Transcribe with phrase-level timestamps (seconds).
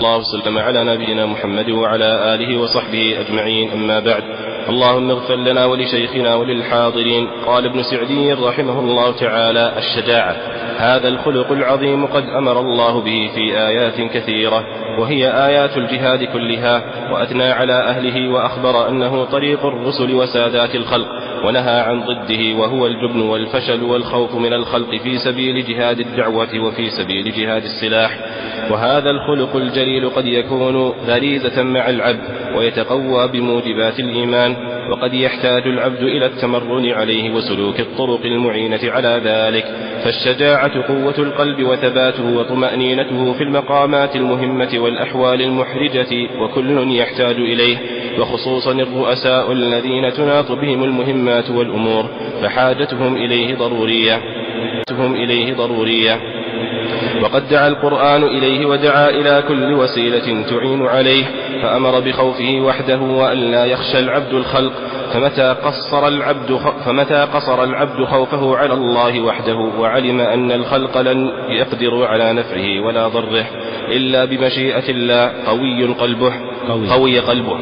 [0.00, 3.70] الله وسلم على نبينا محمد وعلى آله وصحبه أجمعين.
[3.72, 4.22] أما بعد
[4.68, 7.28] اللهم اغفر لنا ولشيخنا وللحاضرين.
[7.46, 10.36] قال ابن سعدي رحمه الله تعالى الشجاعة
[10.78, 14.64] هذا الخلق العظيم قد أمر الله به في آيات كثيرة
[14.98, 21.08] وهي آيات الجهاد كلها وأثنى على أهله وأخبر أنه طريق الرسل وسادات الخلق.
[21.44, 27.32] ونهى عن ضده وهو الجبن والفشل والخوف من الخلق في سبيل جهاد الدعوة وفي سبيل
[27.32, 28.18] جهاد السلاح.
[28.70, 30.76] وهذا الخلق الجليل قد يكون
[31.06, 34.56] غريزة مع العبد ويتقوى بموجبات الإيمان.
[34.90, 39.64] وقد يحتاج العبد إلى التمرن عليه وسلوك الطرق المعينة على ذلك.
[40.04, 47.78] فالشجاعة قوة القلب وثباته وطمأنينته في المقامات المهمة والأحوال المحرجة وكل يحتاج إليه.
[48.18, 52.06] وخصوصا الرؤساء الذين تناط بهم المهمات والأمور.
[52.42, 54.22] فحاجتهم إليه ضرورية.
[54.90, 56.20] إليه ضرورية.
[57.22, 61.24] وقد دعا القرآن إليه ودعا إلى كل وسيلة تعين عليه.
[61.62, 64.72] فأمر بخوفه وحده وأن لا يخشى العبد الخلق
[65.12, 72.04] فمتى قصر العبد فمتى قصر العبد خوفه على الله وحده؟ وعلم أن الخلق لن يقدر
[72.06, 73.46] على نفعه ولا ضره
[73.88, 76.32] إلا بمشيئة الله قوي قلبه
[76.68, 77.58] قوي, قوي قلبه.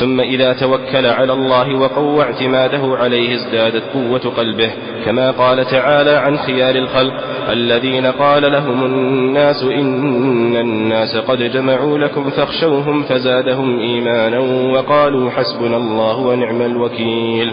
[0.00, 4.70] ثم إذا توكل على الله وقوى اعتماده عليه ازدادت قوة قلبه
[5.04, 7.14] كما قال تعالى عن خيار الخلق
[7.48, 14.38] الذين قال لهم الناس إن الناس قد جمعوا لكم فاخشوهم فزادهم إيمانا
[14.72, 17.52] وقالوا حسبنا الله ونعم الوكيل.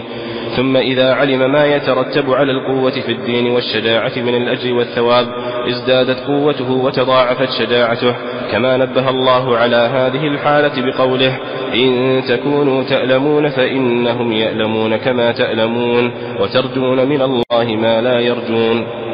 [0.56, 5.26] ثم إذا علم ما يترتب على القوة في الدين والشجاعة من الأجر والثواب
[5.68, 8.14] ازدادت قوته وتضاعفت شجاعته.
[8.52, 11.38] كما نبه الله على هذه الحالة بقوله
[11.74, 19.05] إن تكونوا تألمون فإنهم يألمون كما تألمون وترجون من الله ما لا يرجون.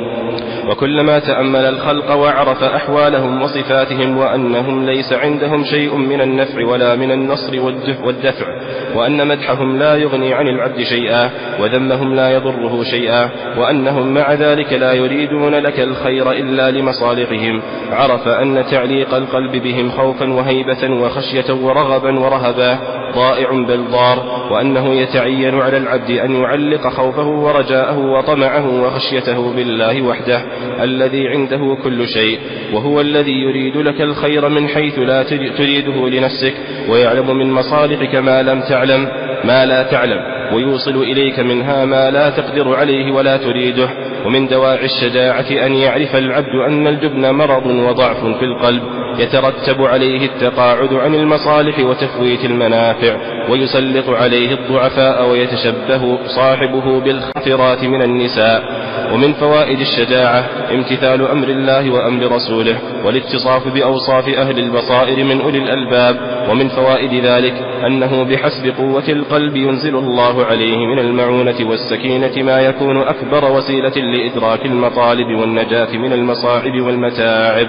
[0.72, 7.60] وكلما تأمل الخلق وعرف أحوالهم وصفاتهم وأنهم ليس عندهم شيء من النفع ولا من النصر
[8.04, 8.46] والدفع
[8.94, 11.30] وأن مدحهم لا يغني عن العبد شيئا
[11.60, 17.62] وذمهم لا يضره شيئا وأنهم مع ذلك لا يريدون لك الخير إلا لمصالحهم.
[17.92, 23.01] عرف أن تعليق القلب بهم خوفا وهيبة وخشية ورغبا ورهبا.
[23.14, 30.42] ضائع بل ضار وأنه يتعين على العبد أن يعلق خوفه ورجاءه وطمعه وخشيته بالله وحده
[30.82, 32.38] الذي عنده كل شيء
[32.72, 35.22] وهو الذي يريد لك الخير من حيث لا
[35.58, 36.54] تريده لنفسك
[36.88, 39.08] ويعلم من مصالحك ما لم تعلم
[39.44, 40.20] ما لا تعلم
[40.54, 43.88] ويوصل إليك منها ما لا تقدر عليه ولا تريده
[44.26, 48.82] ومن دواعي الشجاعة أن يعرف العبد أن الجبن مرض وضعف في القلب
[49.18, 53.16] يترتب عليه التقاعد عن المصالح وتفويت المنافع
[53.48, 58.82] ويسلط عليه الضعفاء ويتشبه صاحبه بالخفرات من النساء.
[59.14, 66.32] ومن فوائد الشجاعة امتثال أمر الله وأمر رسوله والاتصاف بأوصاف أهل البصائر من أولي الألباب.
[66.50, 67.54] ومن فوائد ذلك
[67.86, 74.66] أنه بحسب قوة القلب ينزل الله عليه من المعونة والسكينة ما يكون أكبر وسيلة لإدراك
[74.66, 77.68] المطالب والنجاة من المصاعب والمتاعب.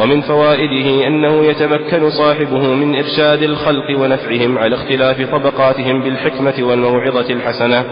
[0.00, 7.84] ومن فوائده أنه يتمكن صاحبه من إرشاد الخلق ونفعهم على اختلاف طبقاتهم بالحكمة والموعظة الحسنة.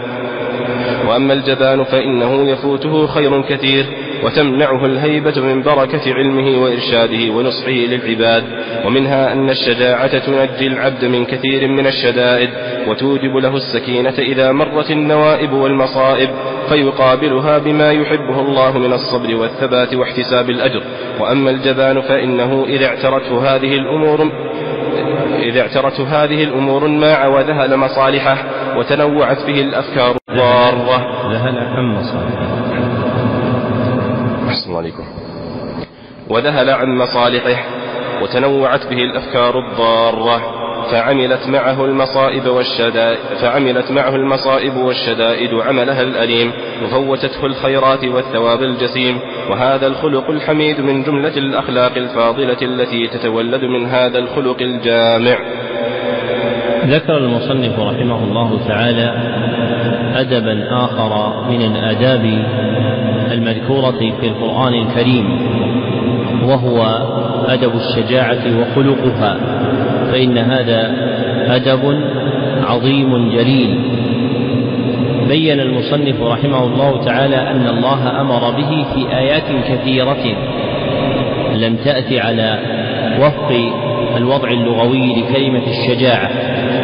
[1.07, 3.85] وأما الجبان فإنه يفوته خير كثير.
[4.23, 8.43] وتمنعه الهيبة من بركة علمه وإرشاده ونصحه للعباد.
[8.85, 12.49] ومنها أن الشجاعة تنجي العبد من كثير من الشدائد
[12.87, 16.29] وتوجب له السكينة إذا مرت النوائب والمصائب
[16.69, 20.83] فيقابلها بما يحبه الله من الصبر والثبات واحتساب الأجر.
[21.19, 24.31] وأما الجبان فإنه إذا اعترته هذه الأمور
[25.39, 28.37] إذا اعترته هذه الأمور ما وذهل مصالحه
[28.77, 31.31] وتنوعت به الأفكار الضارة.
[31.33, 32.90] ذهل عن مصالحه.
[34.51, 35.03] أحسن عليكم.
[36.29, 37.63] وذهل عن مصالحه
[38.21, 40.41] وتنوعت به الأفكار الضارة
[40.91, 46.51] فعملت معه المصائب والشدائد فعملت معه المصائب والشدائد عملها الأليم
[46.83, 49.19] وفوتته الخيرات والثواب الجسيم
[49.49, 55.37] وهذا الخلق الحميد من جملة الأخلاق الفاضلة التي تتولد من هذا الخلق الجامع.
[56.85, 59.13] ذكر المصنف رحمه الله تعالى
[60.15, 62.25] أدبا آخر من الآداب
[63.31, 65.39] المذكورة في القرآن الكريم
[66.43, 66.81] وهو
[67.47, 69.37] أدب الشجاعة وخلقها
[70.11, 70.95] فإن هذا
[71.55, 72.01] أدب
[72.67, 73.79] عظيم جليل.
[75.27, 80.23] بين المصنف رحمه الله تعالى أن الله أمر به في آيات كثيرة
[81.55, 82.59] لم تأت على
[83.19, 83.51] وفق
[84.17, 86.29] الوضع اللغوي لكلمة الشجاعة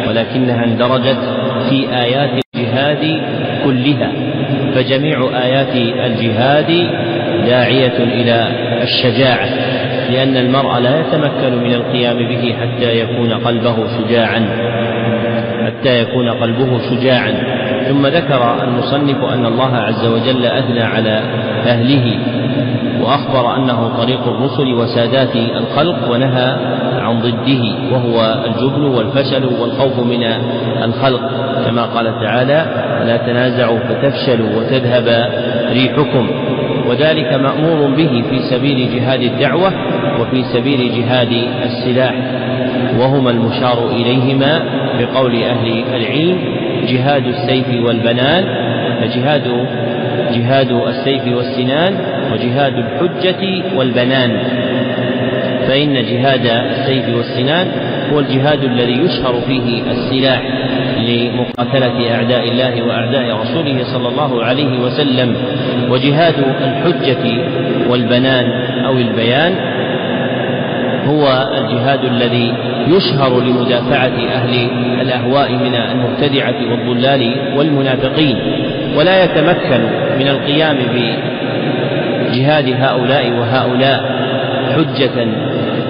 [0.08, 1.18] ولكنها اندرجت
[1.70, 3.22] في آيات الجهاد
[3.64, 4.12] كلها.
[4.74, 5.76] فجميع آيات
[6.06, 6.66] الجهاد
[7.46, 8.48] داعية إلى
[8.82, 9.48] الشجاعة
[10.10, 14.48] لأن المرء لا يتمكن من القيام به حتى يكون قلبه شجاعا
[15.66, 17.34] حتى يكون قلبه شجاعا.
[17.88, 21.20] ثم ذكر المصنف أن الله عز وجل أثنى على
[21.66, 22.18] أهله
[23.00, 26.56] وأخبر أنه طريق الرسل وسادات الخلق ونهى
[27.08, 30.22] عن ضده وهو الجبن والفشل والخوف من
[30.84, 31.20] الخلق
[31.66, 32.64] كما قال تعالى
[33.06, 35.30] لا تنازعوا فتفشلوا وتذهب
[35.72, 36.30] ريحكم
[36.88, 39.72] وذلك مأمور به في سبيل جهاد الدعوة
[40.20, 41.32] وفي سبيل جهاد
[41.64, 42.14] السلاح
[42.98, 44.62] وهما المشار إليهما
[44.98, 46.38] بقول أهل العلم
[46.88, 48.44] جهاد السيف والبنان
[49.14, 49.66] جهاد
[50.34, 51.94] جهاد السيف والسنان
[52.32, 54.30] وجهاد الحجة والبنان
[55.68, 57.66] فإن جهاد السيف والسنان
[58.12, 60.42] هو الجهاد الذي يشهر فيه السلاح
[61.08, 65.36] لمقاتلة أعداء الله وأعداء رسوله صلى الله عليه وسلم.
[65.90, 67.24] وجهاد الحجة
[67.88, 68.46] والبنان
[68.84, 69.54] أو البيان
[71.06, 72.52] هو الجهاد الذي
[72.88, 74.68] يشهر لمدافعة أهل
[75.00, 78.36] الأهواء من المبتدعة والضلال والمنافقين.
[78.96, 79.80] ولا يتمكن
[80.18, 80.76] من القيام
[82.30, 84.17] بجهاد هؤلاء وهؤلاء.
[84.76, 85.26] حجة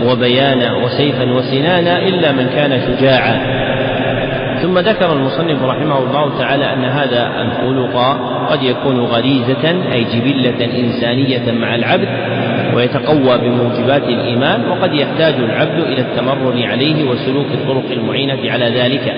[0.07, 3.59] وبيانا وسيفا وسنانا إلا من كان شجاعا.
[4.63, 7.97] ثم ذكر المصنف رحمه الله تعالى أن هذا الخلق
[8.51, 12.09] قد يكون غريزة أي جبلة إنسانية مع العبد
[12.75, 19.13] ويتقوى بموجبات الإيمان وقد يحتاج العبد إلى التمرن عليه وسلوك الطرق المعينة على ذلك.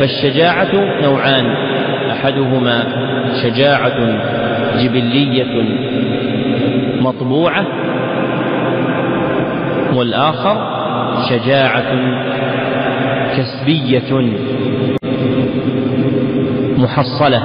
[0.00, 1.46] فالشجاعة نوعان
[2.10, 2.84] أحدهما
[3.42, 3.98] شجاعة
[4.78, 5.64] جبلية
[7.00, 7.66] مطبوعة
[9.96, 10.56] والآخر
[11.28, 11.94] شجاعة
[13.36, 14.32] كسبية
[16.78, 17.42] محصلة.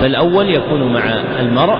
[0.00, 1.02] فالأول يكون مع
[1.40, 1.78] المرء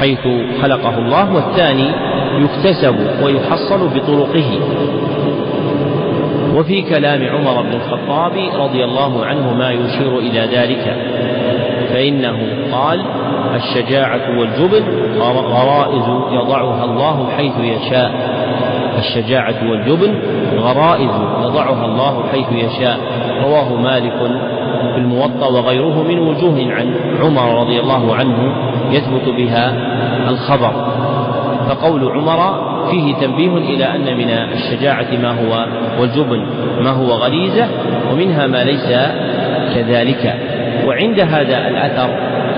[0.00, 0.28] حيث
[0.62, 1.90] خلقه الله والثاني
[2.38, 4.60] يكتسب ويحصل بطرقه.
[6.54, 10.96] وفي كلام عمر بن الخطاب رضي الله عنه ما يشير إلى ذلك.
[11.88, 12.38] فإنه
[12.72, 13.02] قال
[13.54, 14.84] الشجاعة والجبن
[15.18, 18.36] غرائز يضعها الله حيث يشاء.
[18.98, 20.14] الشجاعة والجبن
[20.58, 21.10] غرائز
[21.42, 22.98] يضعها الله حيث يشاء.
[23.44, 24.12] رواه مالك
[24.94, 28.52] في الموطأ وغيره من وجوه عن عمر رضي الله عنه
[28.90, 29.74] يثبت بها
[30.28, 30.72] الخبر.
[31.68, 35.66] فقول عمر فيه تنبيه إلى أن من الشجاعة ما هو
[36.00, 36.46] والجبن
[36.80, 37.68] ما هو غريزة
[38.12, 38.88] ومنها ما ليس
[39.74, 40.34] كذلك.
[40.86, 42.10] وعند هذا الأثر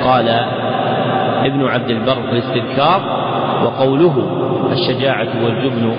[0.04, 0.28] قال
[1.44, 3.19] ابن عبد البر في الاستذكار
[3.64, 4.14] وقوله
[4.72, 5.92] الشجاعة والجبن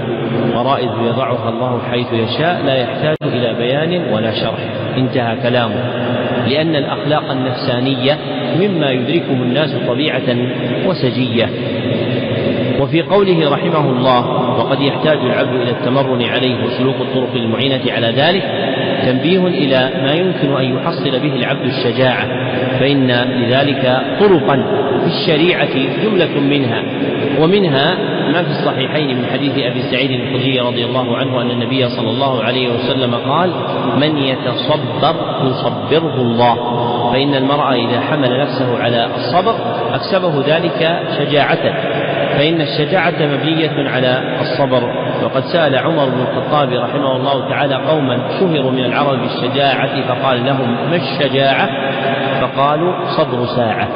[0.53, 4.59] غرائز يضعها الله حيث يشاء لا يحتاج إلى بيان ولا شرح.
[4.97, 5.83] انتهى كلامه.
[6.47, 8.17] لأن الأخلاق النفسانية
[8.59, 10.37] مما يدركه الناس طبيعة
[10.85, 11.49] وسجية.
[12.79, 14.27] وفي قوله رحمه الله
[14.59, 18.43] وقد يحتاج العبد إلى التمرن عليه وسلوك الطرق المعينة على ذلك
[19.05, 22.27] تنبيه إلى ما يمكن أن يحصل به العبد الشجاعة
[22.79, 24.55] فإن لذلك طرقا
[24.99, 25.73] في الشريعة
[26.03, 26.83] جملة منها
[27.39, 27.97] ومنها
[28.33, 32.43] ما في الصحيحين من حديث أبي سعيد الخدري رضي الله عنه أن النبي صلى الله
[32.43, 33.51] عليه وسلم قال
[33.97, 36.55] من يتصبر يصبره الله.
[37.13, 39.55] فإن المرء إذا حمل نفسه على الصبر
[39.93, 41.88] أكسبه ذلك شجاعة.
[42.39, 44.83] فإن الشجاعة مبنية على الصبر.
[45.23, 50.89] وقد سأل عمر بن الخطاب رحمه الله تعالى قوما شهروا من العرب بالشجاعة فقال لهم
[50.89, 51.69] ما الشجاعة؟
[52.41, 53.87] فقالوا صبر ساعة.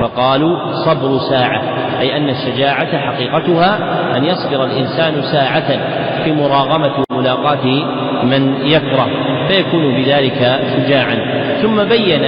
[0.00, 1.62] فقالوا صبر ساعة.
[2.00, 3.78] أي أن الشجاعة حقيقتها
[4.16, 5.78] أن يصبر الإنسان ساعة
[6.24, 7.66] في مراغمة وملاقاة
[8.24, 9.08] من يكره
[9.48, 11.16] فيكون بذلك شجاعا.
[11.62, 12.24] ثم بين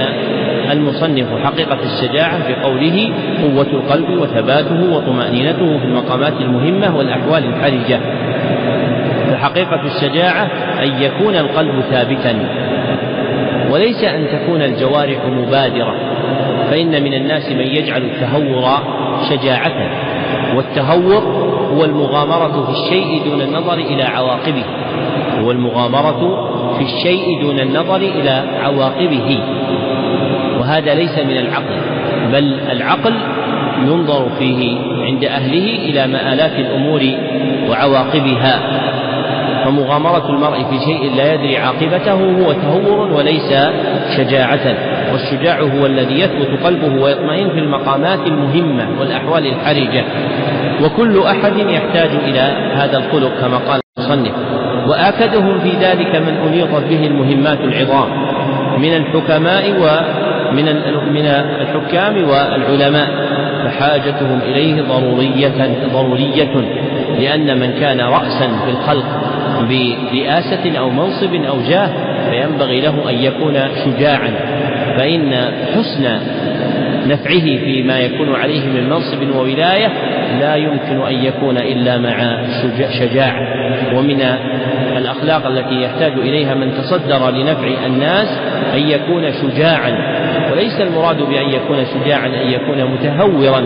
[0.71, 3.09] المصنف حقيقة الشجاعة بقوله
[3.41, 7.99] قوة القلب وثباته وطمأنينته في المقامات المهمة والأحوال الحرجة.
[9.31, 10.43] فحقيقة الشجاعة
[10.83, 12.39] أن يكون القلب ثابتا
[13.71, 15.95] وليس أن تكون الجوارح مبادرة
[16.71, 18.79] فإن من الناس من يجعل التهور
[19.29, 19.71] شجاعة
[20.55, 21.23] والتهور
[21.73, 24.63] هو المغامرة في الشيء دون النظر إلى عواقبه
[25.43, 29.39] هو المغامرة في الشيء دون النظر إلى عواقبه.
[30.67, 31.75] وهذا ليس من العقل
[32.31, 33.13] بل العقل
[33.81, 37.01] ينظر فيه عند أهله إلى مآلات الأمور
[37.69, 38.59] وعواقبها.
[39.65, 43.53] فمغامرة المرء في شيء لا يدري عاقبته هو تهور وليس
[44.17, 44.75] شجاعة
[45.11, 50.03] والشجاع هو الذي يثبت قلبه ويطمئن في المقامات المهمة والأحوال الحرجة.
[50.83, 54.33] وكل أحد يحتاج إلى هذا الخلق كما قال المصنف.
[54.87, 58.09] وآكدهم في ذلك من أنيطت به المهمات العظام
[58.77, 60.26] من الحكماء ومن
[61.11, 61.25] من
[61.61, 63.07] الحكام والعلماء
[63.65, 66.55] وحاجتهم إليه ضرورية ضرورية
[67.19, 69.05] لأن من كان رأسا في الخلق
[69.69, 71.89] برئاسة أو منصب أو جاه
[72.29, 73.53] فينبغي له أن يكون
[73.85, 74.31] شجاعا.
[74.97, 76.19] فإن حسن
[77.07, 79.87] نفعه فيما يكون عليه من منصب وولاية
[80.39, 82.43] لا يمكن أن يكون إلا مع
[82.99, 83.47] شجاعة
[83.95, 84.21] ومن
[84.97, 88.27] الأخلاق التي يحتاج إليها من تصدر لنفع الناس
[88.73, 90.17] أن يكون شجاعا.
[90.57, 93.59] وليس المراد بأن يكون شجاعا أن يكون متهورا.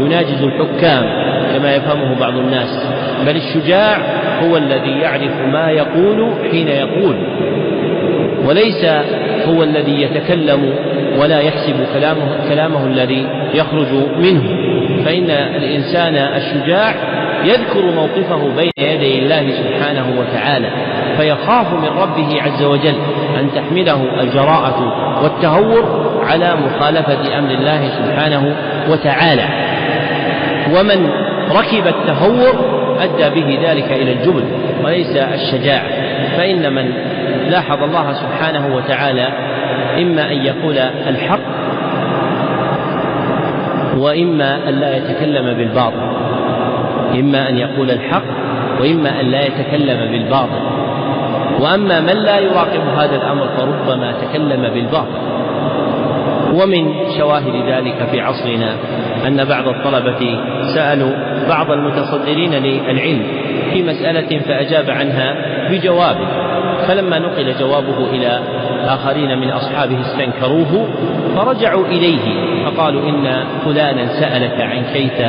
[0.00, 1.04] يناجز الحكام
[1.52, 2.86] كما يفهمه بعض الناس.
[3.26, 3.96] بل الشجاع
[4.42, 7.16] هو الذي يعرف ما يقول حين يقول.
[8.44, 8.84] وليس
[9.48, 10.74] هو الذي يتكلم
[11.18, 14.42] ولا يحسب كلامه, كلامه الذي يخرج منه.
[15.04, 16.94] فإن الإنسان الشجاع
[17.44, 20.70] يذكر موقفه بين يدي الله سبحانه وتعالى
[21.16, 22.94] فيخاف من ربه عز وجل
[23.40, 28.54] أن تحمله الجراءة والتهور على مخالفة أمر الله سبحانه
[28.88, 29.44] وتعالى.
[30.78, 31.10] ومن
[31.50, 34.44] ركب التهور أدى به ذلك إلى الجبن
[34.84, 35.88] وليس الشجاعة
[36.36, 36.92] فإن من
[37.50, 39.28] لاحظ الله سبحانه وتعالى
[39.98, 40.78] إما أن يقول
[41.08, 41.40] الحق
[43.98, 46.14] وإما أن لا يتكلم بالباطل.
[47.14, 48.24] إما أن يقول الحق
[48.80, 50.60] وإما أن لا يتكلم بالباطل.
[51.60, 55.23] وأما من لا يراقب هذا الأمر فربما تكلم بالباطل.
[56.54, 58.76] ومن شواهد ذلك في عصرنا
[59.26, 60.38] أن بعض الطلبة
[60.74, 61.12] سألوا
[61.48, 63.22] بعض المتصدرين للعلم
[63.72, 65.34] في مسألة فأجاب عنها
[65.70, 66.16] بجواب
[66.88, 68.40] فلما نقل جوابه إلى
[68.84, 70.88] آخرين من أصحابه استنكروه
[71.36, 72.18] فرجعوا إليه
[72.64, 75.26] فقالوا إن فلانا سألك عن كيف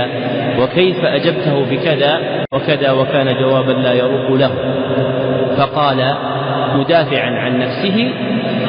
[0.60, 2.20] وكيف أجبته بكذا
[2.52, 4.52] وكذا وكان جوابا لا يروق له.
[5.58, 6.16] فقال
[6.76, 8.12] مدافعا عن نفسه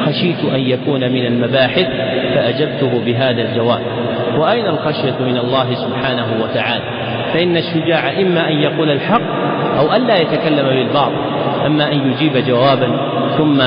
[0.05, 1.87] خشيت أن يكون من المباحث
[2.37, 3.81] فأجبته بهذا الجواب.
[4.37, 6.83] وأين الخشية من الله سبحانه وتعالى؟
[7.33, 9.21] فإن الشجاع إما أن يقول الحق
[9.79, 11.26] أو ألا يتكلم بالباطل.
[11.67, 12.87] أما أن يجيب جوابا
[13.37, 13.61] ثم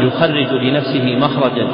[0.00, 1.66] يخرج لنفسه مخرجا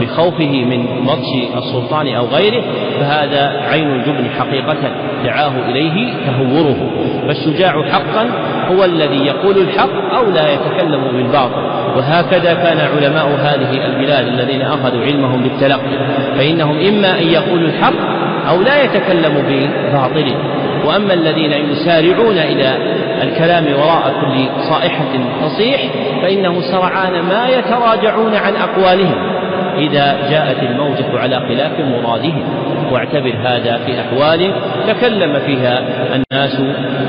[0.00, 2.64] بخوفه من بطش السلطان أو غيره
[3.00, 4.76] فهذا عين الجبن حقيقة
[5.24, 6.90] دعاه إليه تهوره.
[7.26, 8.26] فالشجاع حقا
[8.70, 11.62] هو الذي يقول الحق أو لا يتكلم بالباطل.
[11.96, 15.98] وهكذا كان علماء هذه البلاد الذين أخذوا علمهم بالتلقي
[16.38, 20.36] فإنهم إما أن يقولوا الحق أو لا يتكلموا بباطله.
[20.84, 22.76] وأما الذين يسارعون إلى
[23.22, 25.04] الكلام وراء كل صائحة
[25.42, 25.80] تصيح
[26.22, 29.30] فإنه سرعان ما يتراجعون عن أقوالهم
[29.78, 32.44] إذا جاءت الموجة على خلاف مرادهم.
[32.92, 34.52] واعتبر هذا في أحوال
[34.88, 35.82] تكلم فيها
[36.14, 36.56] الناس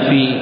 [0.10, 0.38] في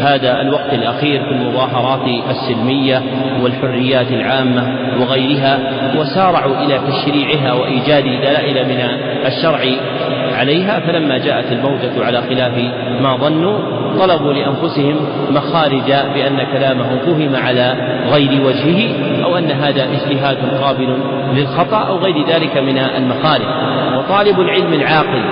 [0.00, 3.02] هذا الوقت الأخير في المظاهرات السلمية
[3.42, 5.58] والحريات العامة وغيرها
[5.98, 8.80] وسارعوا إلى تشريعها وإيجاد دلائل من
[9.26, 9.60] الشرع
[10.38, 10.80] عليها.
[10.80, 12.52] فلما جاءت الموجة على خلاف
[13.00, 14.96] ما ظنوا طلبوا لأنفسهم
[15.30, 17.74] مخارج بأن كلامه فهم على
[18.12, 18.90] غير وجهه
[19.24, 20.98] أو أن هذا اجتهاد قابل
[21.34, 23.46] للخطأ أو غير ذلك من المخارج.
[23.98, 25.22] وطالب العلم العاقل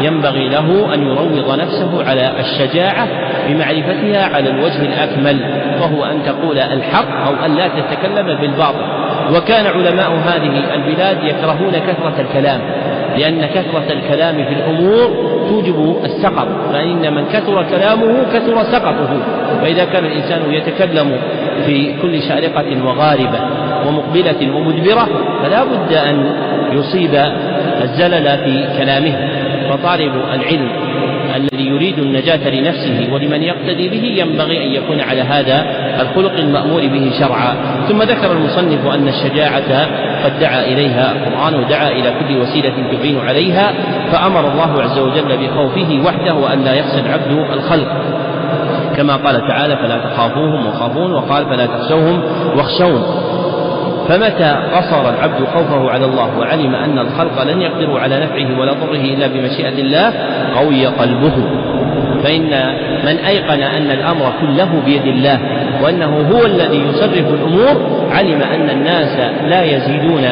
[0.00, 3.08] ينبغي له أن يروض نفسه على الشجاعة
[3.48, 5.40] بمعرفتها على الوجه الأكمل
[5.80, 9.02] وهو أن تقول الحق أو أن لا تتكلم بالباطل.
[9.36, 12.60] وكان علماء هذه البلاد يكرهون كثرة الكلام
[13.18, 15.10] لأن كثرة الكلام في الأمور
[15.52, 19.10] توجب السقط فإن من كثر كلامه كثر سقطه.
[19.62, 21.18] فإذا كان الإنسان يتكلم
[21.66, 23.40] في كل شارقة وغاربة
[23.86, 25.08] ومقبلة ومدبرة
[25.42, 26.16] فلا بد أن
[26.72, 27.14] يصيب
[27.82, 29.14] الزلل في كلامه.
[29.70, 30.68] فطالب العلم
[31.36, 35.66] الذي يريد النجاة لنفسه ولمن يقتدي به ينبغي أن يكون على هذا
[36.00, 37.54] الخلق المأمور به شرعا.
[37.88, 39.86] ثم ذكر المصنف أن الشجاعة
[40.24, 43.72] قد دعا إليها القرآن ودعا إلى كل وسيلة تعين عليها
[44.12, 47.88] فأمر الله عز وجل بخوفه وحده وأن لا يخشى العبد الخلق.
[48.96, 52.22] كما قال تعالى فلا تخافوهم وخافون وقال فلا تخشوهم
[52.56, 53.02] واخشون
[54.08, 59.00] فمتى قصر العبد خوفه على الله وعلم أن الخلق لن يقدروا على نفعه ولا ضره
[59.00, 60.12] إلا بمشيئة الله
[60.56, 61.32] قوي قلبه.
[62.22, 62.50] فإن
[63.04, 65.38] من أيقن أن الأمر كله بيد الله
[65.82, 70.22] وأنه هو الذي يصرف الأمور علم أن الناس لا يزيدون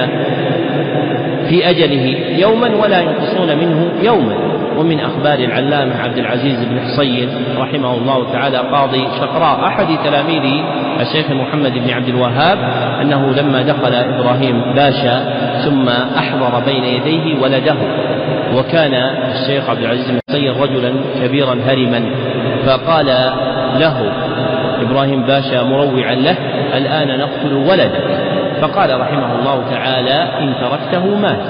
[1.49, 4.51] في أجله يوما ولا ينقصون منه يوما.
[4.77, 7.29] ومن أخبار العلامة عبد العزيز بن حصين
[7.59, 10.43] رحمه الله تعالى قاضي شقراء أحد تلاميذ
[11.01, 12.59] الشيخ محمد بن عبد الوهاب
[13.03, 15.25] أنه لما دخل إبراهيم باشا
[15.65, 15.89] ثم
[16.19, 17.75] أحضر بين يديه ولده.
[18.55, 18.95] وكان
[19.33, 20.93] الشيخ عبد العزيز بن حصين رجلا
[21.23, 22.03] كبيرا هرما
[22.67, 23.07] فقال
[23.81, 24.13] له
[24.81, 26.37] إبراهيم باشا مروعا له
[26.77, 28.05] الآن نقتل ولدك
[28.61, 31.47] فقال رحمه الله تعالى إن تركته مات.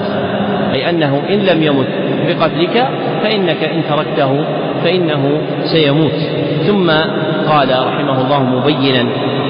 [0.73, 1.87] أي أنه إن لم يمت
[2.27, 2.87] بقتلك
[3.23, 4.45] فإنك إن تركته
[4.83, 6.19] فإنه سيموت.
[6.67, 6.91] ثم
[7.49, 9.03] قال رحمه الله مبينا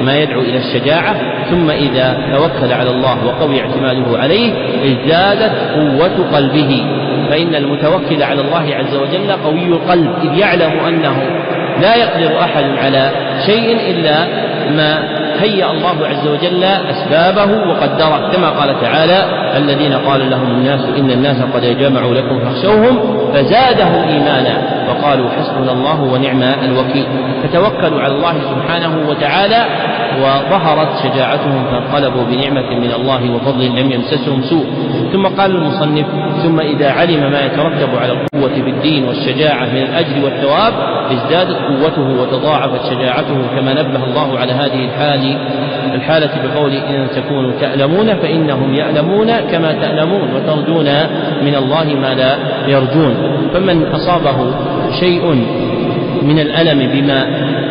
[0.03, 1.15] ما يدعو إلى الشجاعة
[1.49, 6.85] ثم إذا توكل على الله وقوي اعتماده عليه ازدادت قوة قلبه.
[7.29, 11.17] فإن المتوكل على الله عز وجل قوي القلب إذ يعلم أنه
[11.81, 13.11] لا يقدر أحد على
[13.45, 14.25] شيء إلا
[14.77, 19.25] ما هيأ الله عز وجل أسبابه وقدره كما قال تعالى
[19.57, 26.01] الذين قال لهم الناس إن الناس قد جمعوا لكم فاخشوهم فزادهم إيمانا وقالوا حسبنا الله
[26.01, 27.05] ونعم الوكيل.
[27.43, 29.65] فتوكلوا على الله سبحانه وتعالى
[30.19, 34.65] وظهرت شجاعتهم فانقلبوا بنعمة من الله وفضل لم يمسسهم سوء.
[35.13, 36.05] ثم قال المصنف
[36.43, 40.73] ثم إذا علم ما يترتب على القوة في الدين والشجاعة من الأجر والثواب
[41.11, 45.37] ازدادت قوته وتضاعفت شجاعته كما نبه الله على هذه الحال
[45.95, 50.85] الحالة بقول إن تكونوا تألمون فإنهم يألمون كما تألمون وترجون
[51.41, 52.37] من الله ما لا
[52.67, 53.15] يرجون.
[53.53, 54.53] فمن أصابه
[54.99, 55.45] شيء
[56.21, 57.27] من الألم بما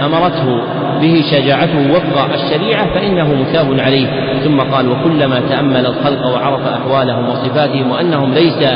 [0.06, 0.60] أمرته
[1.00, 4.06] به شجاعته وفق الشريعة فإنه مثاب عليه.
[4.44, 8.68] ثم قال وكلما تأمل الخلق وعرف أحوالهم وصفاتهم وأنهم ليس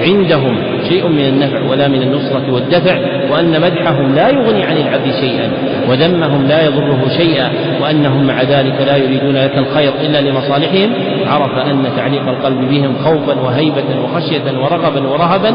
[0.00, 0.56] عندهم
[0.88, 2.96] شيء من النفع ولا من النصرة والدفع
[3.30, 5.52] وأن مدحهم لا يغني عن العبد شيئا
[5.88, 7.50] وذمهم لا يضره شيئا
[7.82, 10.90] وأنهم مع ذلك لا يريدون لك الخير إلا لمصالحهم.
[11.26, 15.50] عرف أن تعليق القلب بهم خوفا وهيبة وخشية ورغبا ورهبا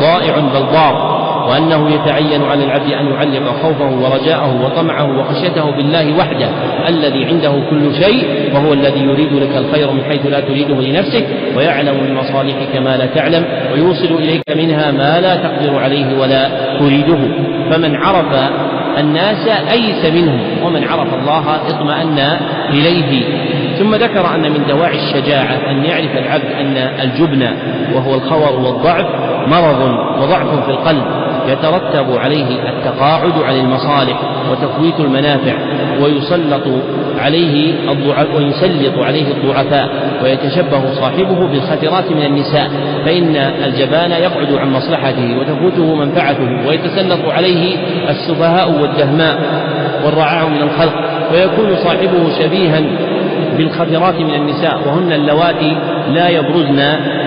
[0.00, 1.21] ضائع بل ضار.
[1.52, 6.48] وأنه يتعين على العبد أن يعلق خوفه ورجاءه وطمعه وخشيته بالله وحده
[6.88, 11.94] الذي عنده كل شيء وهو الذي يريد لك الخير من حيث لا تريده لنفسك ويعلم
[12.04, 17.18] من مصالحك ما لا تعلم ويوصل إليك منها ما لا تقدر عليه ولا تريده.
[17.70, 18.50] فمن عرف
[18.98, 22.18] الناس أيس منهم ومن عرف الله اطمأن
[22.70, 23.22] إليه.
[23.82, 27.48] ثم ذكر أن من دواعي الشجاعة أن يعرف العبد أن الجبن
[27.94, 29.06] وهو الخور والضعف
[29.46, 29.80] مرض
[30.22, 31.02] وضعف في القلب
[31.48, 34.20] يترتب عليه التقاعد عن المصالح
[34.50, 35.54] وتفويت المنافع
[36.00, 36.62] ويسلط
[37.18, 37.74] عليه
[38.36, 39.88] ويسلط عليه الضعفاء
[40.24, 42.70] ويتشبه صاحبه بالخطرات من النساء
[43.04, 47.76] فإن الجبان يقعد عن مصلحته وتفوته منفعته ويتسلط عليه
[48.08, 49.38] السفهاء والدهماء
[50.04, 50.94] والرعاع من الخلق
[51.32, 52.80] ويكون صاحبه شبيها
[53.58, 55.76] بالخطرات من النساء وهن اللواتي
[56.08, 56.78] لا يبرزن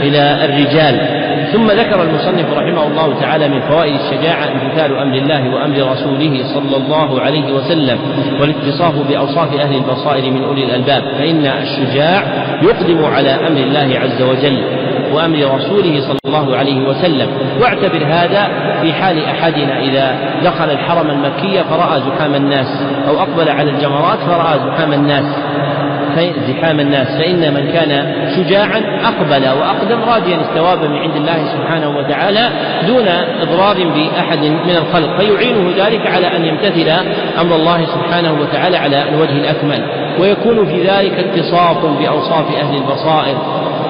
[0.02, 1.26] إلى الرجال.
[1.54, 6.78] ثم ذكر المصنف رحمه الله تعالى من فوائد الشجاعة امتثال أمر الله وأمر رسوله صلى
[6.78, 8.00] الله عليه وسلم
[8.40, 12.24] والاتصاف بأوصاف أهل البصائر من أولي الألباب فإن الشجاع
[12.62, 14.64] يقدم على أمر الله عز وجل
[15.14, 17.28] وأمر رسوله صلى الله عليه وسلم.
[17.62, 18.48] واعتبر هذا
[18.82, 24.60] في حال أحدنا إذا دخل الحرم المكي فرأى زحام الناس أو أقبل على الجمرات فرأى
[24.60, 25.26] زحام الناس.
[26.48, 27.08] زحام الناس.
[27.08, 32.50] فإن من كان شجاعا أقبل وأقدم راجيا الثواب من عند الله سبحانه وتعالى
[32.88, 33.08] دون
[33.42, 35.20] إضرار بأحد من الخلق.
[35.20, 36.90] فيعينه ذلك على أن يمتثل
[37.42, 39.82] أمر الله سبحانه وتعالى على الوجه الأكمل.
[40.20, 43.38] ويكون في ذلك اتصاف بأوصاف أهل البصائر.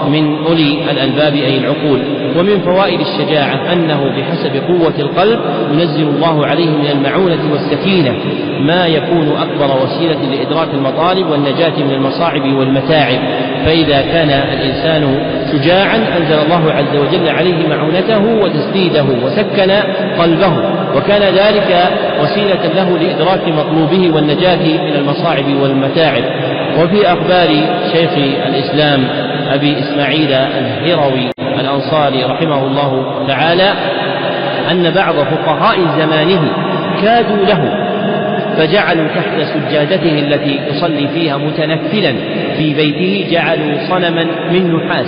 [0.09, 1.99] من أولي الألباب أي العقول
[2.39, 5.39] ومن فوائد الشجاعة أنه بحسب قوة القلب
[5.71, 8.13] ينزل الله عليه من المعونة والسكينة
[8.61, 13.19] ما يكون أكبر وسيلة لإدراك المطالب والنجاة من المصاعب والمتاعب.
[13.65, 15.17] فإذا كان الإنسان
[15.51, 19.71] شجاعا أنزل الله عز وجل عليه معونته وتسديده وسكن
[20.19, 20.53] قلبه
[20.95, 21.89] وكان ذلك
[22.21, 26.23] وسيلة له لإدراك مطلوبه والنجاة من المصاعب والمتاعب.
[26.79, 27.47] وفي أخبار
[27.93, 28.11] شيخ
[28.47, 29.07] الإسلام
[29.53, 33.73] أبي إسماعيل الهروي الأنصاري رحمه الله تعالى
[34.71, 36.41] أن بعض فقهاء زمانه
[37.01, 37.84] كادوا له
[38.57, 42.13] فجعلوا تحت سجادته التي يصلي فيها متنفلا
[42.57, 45.07] في بيته جعلوا صنما من نحاس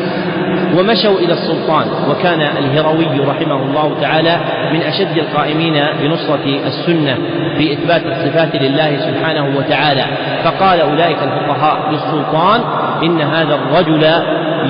[0.77, 1.87] ومشوا إلى السلطان.
[2.09, 4.37] وكان الهروي رحمه الله تعالى
[4.73, 7.17] من أشد القائمين بنصرة السنة
[7.57, 10.05] في إثبات الصفات لله سبحانه وتعالى.
[10.43, 12.61] فقال أولئك الفقهاء للسلطان
[13.03, 14.03] إن هذا الرجل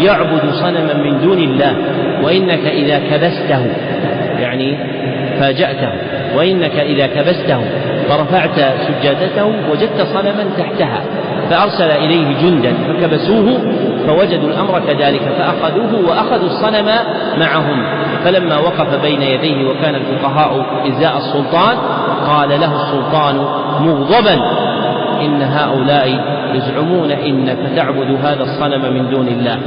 [0.06, 1.76] يعبد صنما من دون الله
[2.24, 3.66] وإنك إذا كبسته
[4.40, 4.78] يعني
[5.40, 5.90] فاجأته
[6.36, 7.60] وإنك إذا كبسته
[8.10, 11.02] فرفعت سجادته وجدت صنما تحتها
[11.50, 13.58] فأرسل إليه جندا فكبسوه
[14.08, 16.90] فوجدوا الأمر كذلك فأخذوه وأخذوا الصنم
[17.40, 17.84] معهم.
[18.24, 21.78] فلما وقف بين يديه وكان الفقهاء إزاء السلطان
[22.28, 23.36] قال له السلطان
[23.80, 24.34] مغضبا
[25.22, 29.58] إن هؤلاء يزعمون إنك تعبد هذا الصنم من دون الله.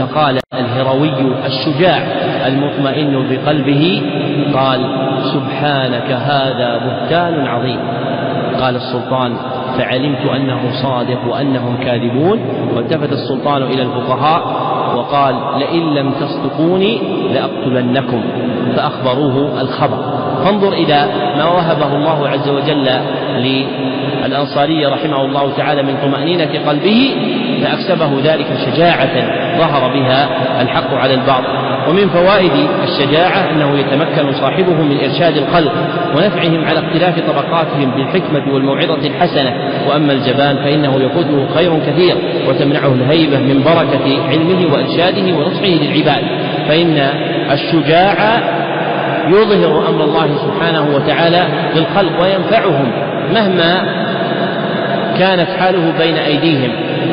[0.00, 1.12] فقال الهروي
[1.46, 1.98] الشجاع
[2.46, 4.02] المطمئن بقلبه
[4.54, 4.80] قال
[5.22, 7.80] سبحانك هذا بهتان عظيم.
[8.60, 9.36] قال السلطان
[9.78, 12.38] فعلمت أنه صادق وأنهم كاذبون.
[12.76, 14.42] والتفت السلطان إلى الفقهاء
[14.96, 16.98] وقال لئن لم تصدقوني
[17.34, 18.22] لأقتلنكم.
[18.76, 19.98] فأخبروه الخبر.
[20.44, 21.06] فانظر إلى
[21.38, 22.90] ما وهبه الله عز وجل
[23.38, 27.16] للأنصاري رحمه الله تعالى من طمأنينة قلبه.
[27.64, 29.10] فأكسبه ذلك شجاعة
[29.58, 30.28] ظهر بها
[30.62, 32.52] الحق على الباطل ومن فوائد
[32.84, 35.72] الشجاعة أنه يتمكن صاحبه من إرشاد الخلق
[36.16, 39.54] ونفعهم على اختلاف طبقاتهم بالحكمة والموعظة الحسنة.
[39.88, 42.16] وأما الجبان فإنه يفوته خير كثير
[42.48, 46.24] وتمنعه الهيبة من بركة علمه وإرشاده ونصحه للعباد.
[46.68, 46.96] فإن
[47.50, 48.40] الشجاع
[49.28, 51.44] يظهر أمر الله سبحانه وتعالى
[51.76, 52.92] للخلق وينفعهم
[53.34, 53.82] مهما
[55.18, 56.70] كانت حاله بين أيديهم.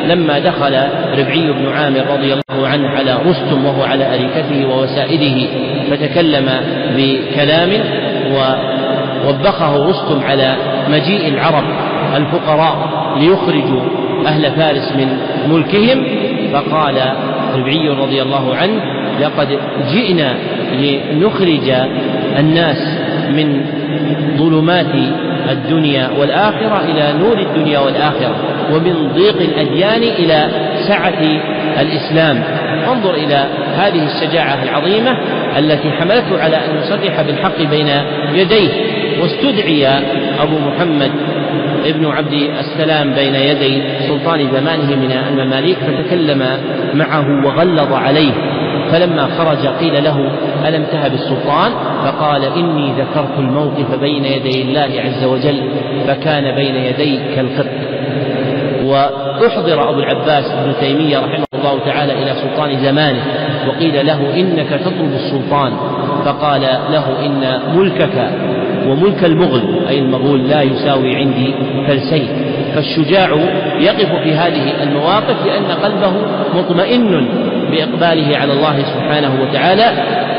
[0.08, 0.74] لما دخل
[1.18, 5.46] ربعي بن عامر رضي الله عنه على رستم وهو على أريكته ووسائده
[5.90, 6.50] فتكلم
[6.96, 7.70] بكلام
[8.32, 10.56] ووبخه رستم على
[10.88, 11.64] مجيء العرب
[12.16, 12.88] الفقراء
[13.20, 13.80] ليخرجوا
[14.26, 15.18] أهل فارس من
[15.48, 16.04] ملكهم
[16.52, 16.94] فقال
[17.54, 18.82] ربعي رضي الله عنه
[19.20, 19.58] لقد
[19.92, 20.34] جئنا
[20.72, 21.72] لنخرج
[22.38, 22.98] الناس
[23.30, 23.64] من
[24.36, 24.94] ظلمات
[25.50, 28.36] الدنيا والآخرة إلى نور الدنيا والآخرة.
[28.72, 30.48] ومن ضيق الأديان إلى
[30.88, 31.22] سعة
[31.80, 32.42] الإسلام.
[32.92, 35.18] انظر إلى هذه الشجاعة العظيمة
[35.58, 37.88] التي حملته على أن يصرح بالحق بين
[38.34, 38.68] يديه
[39.20, 39.86] واستدعي
[40.42, 41.10] أبو محمد
[41.86, 46.46] ابن عبد السلام بين يدي سلطان زمانه من المماليك فتكلم
[46.94, 48.32] معه وغلظ عليه.
[48.92, 50.30] فلما خرج قيل له
[50.68, 51.72] ألم تهب السلطان؟
[52.04, 55.62] فقال إني ذكرت الموقف بين يدي الله عز وجل
[56.06, 57.66] فكان بين يدي كالقط
[58.88, 63.22] وأحضر أبو العباس ابن تيمية رحمه الله تعالى إلى سلطان زمانه
[63.68, 65.72] وقيل له إنك تطلب السلطان
[66.24, 68.30] فقال له إن ملكك
[68.86, 71.54] وملك المغل أي المغول لا يساوي عندي
[71.86, 72.28] فلسين
[72.74, 73.28] فالشجاع
[73.80, 76.12] يقف في هذه المواقف لأن قلبه
[76.54, 77.28] مطمئن
[77.70, 79.92] بإقباله على الله سبحانه وتعالى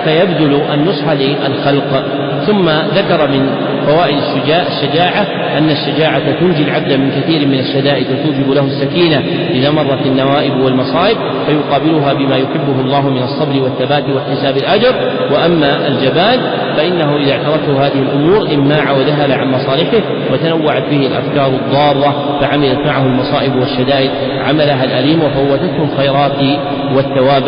[0.04, 2.04] فيبذل النصح للخلق
[2.48, 3.50] ثم ذكر من
[3.90, 9.72] فوائد الشجاع الشجاعة أن الشجاعة تنجي العبد من كثير من الشدائد وتوجب له السكينة إذا
[9.72, 14.96] مرت النوائب والمصائب فيقابلها بما يحبه الله من الصبر والثبات واحتساب الأجر.
[15.32, 16.40] وأما الجبان
[16.78, 20.02] فإنه إذا اعترته هذه الأمور إماع وذهل عن مصالحه
[20.34, 24.12] وتنوعت به الأفكار الضارة فعملت معه المصائب والشدائد
[24.48, 26.60] عملها الأليم وفوتته الخيرات
[26.96, 27.48] والثواب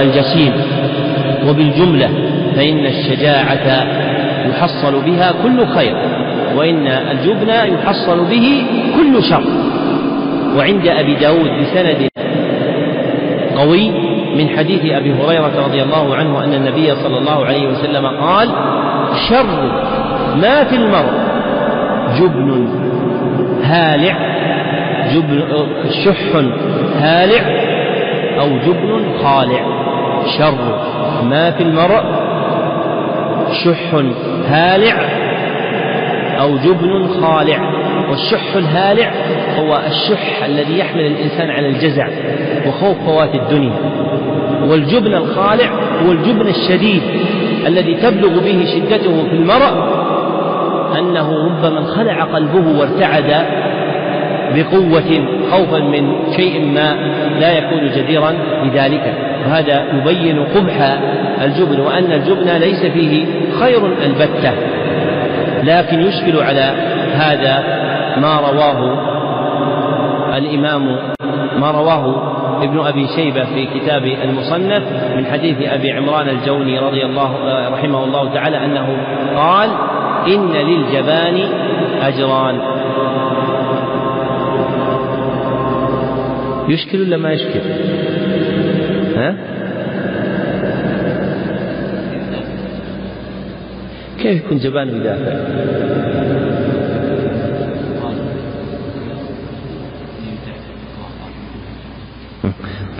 [0.00, 0.52] الجسيم.
[1.48, 2.10] وبالجملة
[2.56, 3.86] فإن الشجاعة
[4.46, 5.96] يحصل بها كل خير
[6.56, 8.62] وإن الجبن يحصل به
[8.96, 9.44] كل شر.
[10.56, 12.08] وعند أبي داود بسند
[13.56, 13.90] قوي
[14.36, 18.48] من حديث أبي هريرة رضي الله عنه أن النبي صلى الله عليه وسلم قال
[19.28, 19.72] شر
[20.36, 21.12] ما في المرء
[22.20, 22.68] جبن
[23.62, 24.16] هالع
[25.14, 25.42] جبن
[26.04, 26.36] شح
[26.96, 27.42] هالع
[28.40, 29.60] أو جبن خالع.
[30.38, 30.58] شر
[31.30, 32.04] ما في المرء
[33.64, 33.94] شح
[34.48, 34.94] هالع
[36.40, 37.78] أو جبن خالع.
[38.10, 39.12] والشح الهالع
[39.58, 42.08] هو الشح الذي يحمل الإنسان على الجزع
[42.66, 43.72] وخوف فوات الدنيا.
[44.68, 45.70] والجبن الخالع
[46.06, 47.02] هو الجبن الشديد
[47.66, 49.98] الذي تبلغ به شدته في المرء
[50.98, 53.46] أنه ربما انخلع قلبه وارتعد
[54.54, 56.94] بقوة خوفا من شيء ما
[57.40, 59.14] لا يكون جديرا بذلك.
[59.46, 60.98] وهذا يبين قبح
[61.44, 63.26] الجبن وأن الجبن ليس فيه
[63.60, 64.52] خير البتة.
[65.62, 66.72] لكن يشكل على
[67.12, 67.64] هذا
[68.20, 69.08] ما رواه
[70.36, 70.96] الإمام
[71.60, 74.82] ما رواه ابن أبي شيبة في كتاب المصنف
[75.16, 77.34] من حديث أبي عمران الجوني رضي الله
[77.72, 78.96] رحمه الله تعالى أنه
[79.36, 79.70] قال
[80.26, 81.48] إن للجبان
[82.02, 82.60] أجران.
[86.68, 87.60] يشكل ولا ما يشكل؟
[89.16, 89.34] ها؟
[94.18, 95.58] كيف يكون جبان يدافع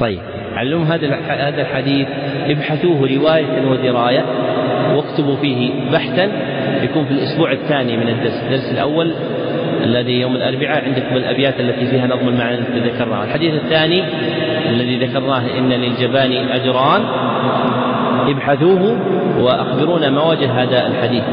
[0.00, 0.20] طيب
[0.54, 2.08] علم هذا هذا الحديث
[2.46, 4.24] ابحثوه رواية ودراية
[4.96, 6.30] واكتبوا فيه بحثا
[6.82, 9.12] يكون في الأسبوع الثاني من الدرس الدرس الأول
[9.84, 13.24] الذي يوم الأربعاء عندكم الأبيات التي فيها نظم المعنى التي ذكرناها.
[13.24, 14.04] الحديث الثاني
[14.68, 17.02] الذي ذكرناه إن للجبان أجران
[18.30, 18.96] ابحثوه
[19.38, 21.24] وأخبرونا ما وجه هذا الحديث.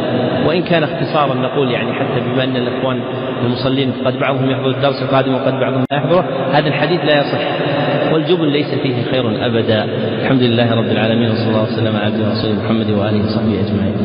[0.47, 3.01] وإن كان اختصارا نقول يعني حتى بما أن الإخوان
[3.45, 7.41] المصلين قد بعضهم يحضر الدرس القادم وقد بعضهم لا يحضره هذا الحديث لا يصح.
[8.13, 9.83] والجبن ليس فيه خير أبدا.
[10.21, 13.95] الحمد لله رب العالمين وصلى الله وسلم على عبده ورسوله محمد وآله وصحبه أجمعين.